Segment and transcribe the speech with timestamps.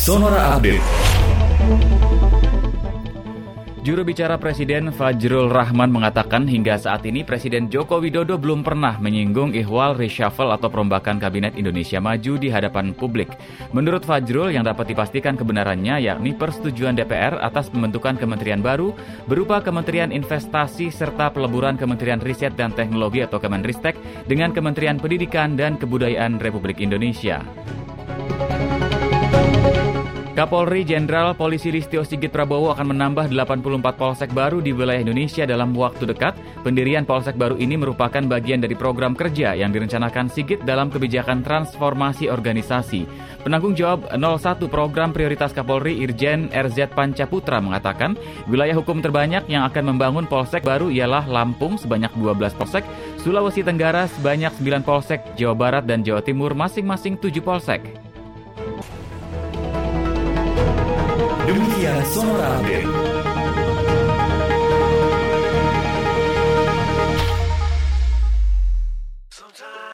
[0.00, 0.80] Sonora Update.
[3.84, 9.52] Juru bicara Presiden Fajrul Rahman mengatakan hingga saat ini Presiden Joko Widodo belum pernah menyinggung
[9.52, 13.28] ihwal reshuffle atau perombakan Kabinet Indonesia Maju di hadapan publik.
[13.76, 18.96] Menurut Fajrul yang dapat dipastikan kebenarannya yakni persetujuan DPR atas pembentukan kementerian baru
[19.28, 25.76] berupa Kementerian Investasi serta peleburan Kementerian Riset dan Teknologi atau Kemenristek dengan Kementerian Pendidikan dan
[25.76, 27.44] Kebudayaan Republik Indonesia.
[30.40, 33.60] Kapolri Jenderal Polisi Listio Sigit Prabowo akan menambah 84
[33.92, 36.32] polsek baru di wilayah Indonesia dalam waktu dekat.
[36.64, 42.32] Pendirian polsek baru ini merupakan bagian dari program kerja yang direncanakan Sigit dalam kebijakan transformasi
[42.32, 43.04] organisasi.
[43.44, 48.16] Penanggung jawab 01 program prioritas Kapolri Irjen RZ Pancaputra mengatakan,
[48.48, 52.88] wilayah hukum terbanyak yang akan membangun polsek baru ialah Lampung sebanyak 12 polsek,
[53.20, 58.09] Sulawesi Tenggara sebanyak 9 polsek, Jawa Barat dan Jawa Timur masing-masing 7 polsek.
[61.50, 63.29] Demikian Sonora Update.